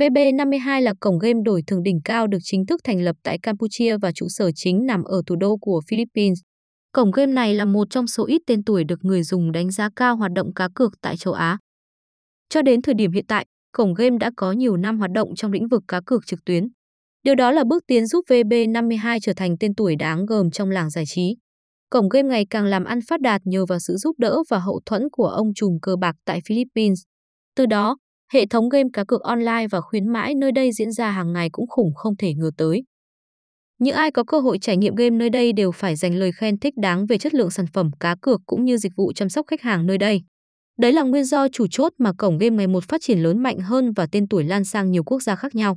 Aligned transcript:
VB52 0.00 0.80
là 0.80 0.94
cổng 1.00 1.18
game 1.18 1.40
đổi 1.44 1.62
thường 1.66 1.82
đỉnh 1.82 2.00
cao 2.04 2.26
được 2.26 2.38
chính 2.42 2.66
thức 2.66 2.80
thành 2.84 3.00
lập 3.00 3.16
tại 3.22 3.38
Campuchia 3.42 3.96
và 3.98 4.12
trụ 4.12 4.26
sở 4.28 4.50
chính 4.54 4.86
nằm 4.86 5.04
ở 5.04 5.22
thủ 5.26 5.36
đô 5.36 5.56
của 5.56 5.80
Philippines. 5.88 6.38
Cổng 6.92 7.10
game 7.10 7.32
này 7.32 7.54
là 7.54 7.64
một 7.64 7.90
trong 7.90 8.06
số 8.06 8.26
ít 8.26 8.42
tên 8.46 8.64
tuổi 8.64 8.84
được 8.84 9.04
người 9.04 9.22
dùng 9.22 9.52
đánh 9.52 9.70
giá 9.70 9.88
cao 9.96 10.16
hoạt 10.16 10.32
động 10.32 10.54
cá 10.54 10.68
cược 10.74 10.92
tại 11.00 11.16
châu 11.16 11.34
Á. 11.34 11.58
Cho 12.48 12.62
đến 12.62 12.82
thời 12.82 12.94
điểm 12.94 13.12
hiện 13.12 13.24
tại, 13.28 13.46
cổng 13.72 13.94
game 13.94 14.16
đã 14.20 14.30
có 14.36 14.52
nhiều 14.52 14.76
năm 14.76 14.98
hoạt 14.98 15.10
động 15.10 15.34
trong 15.36 15.52
lĩnh 15.52 15.68
vực 15.68 15.82
cá 15.88 16.00
cược 16.06 16.26
trực 16.26 16.44
tuyến. 16.44 16.68
Điều 17.22 17.34
đó 17.34 17.50
là 17.50 17.64
bước 17.64 17.84
tiến 17.86 18.06
giúp 18.06 18.24
VB52 18.28 19.18
trở 19.22 19.32
thành 19.36 19.56
tên 19.60 19.74
tuổi 19.74 19.96
đáng 19.96 20.26
gờm 20.26 20.50
trong 20.50 20.70
làng 20.70 20.90
giải 20.90 21.04
trí. 21.06 21.36
Cổng 21.90 22.08
game 22.08 22.28
ngày 22.28 22.46
càng 22.50 22.64
làm 22.64 22.84
ăn 22.84 22.98
phát 23.08 23.20
đạt 23.20 23.40
nhờ 23.44 23.66
vào 23.66 23.78
sự 23.78 23.96
giúp 23.96 24.18
đỡ 24.18 24.42
và 24.50 24.58
hậu 24.58 24.80
thuẫn 24.86 25.02
của 25.12 25.26
ông 25.26 25.54
trùm 25.54 25.78
cờ 25.82 25.96
bạc 25.96 26.16
tại 26.24 26.40
Philippines. 26.46 27.02
Từ 27.56 27.66
đó, 27.66 27.96
hệ 28.34 28.46
thống 28.46 28.68
game 28.68 28.88
cá 28.92 29.04
cược 29.04 29.22
online 29.22 29.66
và 29.70 29.80
khuyến 29.80 30.08
mãi 30.08 30.34
nơi 30.34 30.52
đây 30.52 30.72
diễn 30.72 30.92
ra 30.92 31.10
hàng 31.10 31.32
ngày 31.32 31.48
cũng 31.52 31.66
khủng 31.66 31.94
không 31.94 32.16
thể 32.16 32.34
ngờ 32.34 32.50
tới. 32.56 32.82
Những 33.78 33.94
ai 33.94 34.10
có 34.10 34.24
cơ 34.24 34.40
hội 34.40 34.58
trải 34.58 34.76
nghiệm 34.76 34.94
game 34.94 35.10
nơi 35.10 35.30
đây 35.30 35.52
đều 35.52 35.72
phải 35.72 35.96
dành 35.96 36.14
lời 36.14 36.30
khen 36.32 36.58
thích 36.58 36.74
đáng 36.76 37.06
về 37.06 37.18
chất 37.18 37.34
lượng 37.34 37.50
sản 37.50 37.66
phẩm 37.72 37.90
cá 38.00 38.16
cược 38.22 38.40
cũng 38.46 38.64
như 38.64 38.76
dịch 38.76 38.92
vụ 38.96 39.12
chăm 39.12 39.28
sóc 39.28 39.46
khách 39.46 39.62
hàng 39.62 39.86
nơi 39.86 39.98
đây. 39.98 40.20
Đấy 40.78 40.92
là 40.92 41.02
nguyên 41.02 41.24
do 41.24 41.48
chủ 41.48 41.66
chốt 41.70 41.92
mà 41.98 42.12
cổng 42.18 42.38
game 42.38 42.56
ngày 42.56 42.66
một 42.66 42.84
phát 42.84 43.00
triển 43.02 43.18
lớn 43.18 43.42
mạnh 43.42 43.58
hơn 43.58 43.92
và 43.92 44.06
tên 44.12 44.28
tuổi 44.28 44.44
lan 44.44 44.64
sang 44.64 44.90
nhiều 44.90 45.04
quốc 45.04 45.22
gia 45.22 45.36
khác 45.36 45.54
nhau. 45.54 45.76